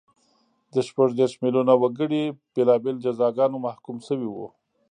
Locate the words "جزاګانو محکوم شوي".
3.05-4.29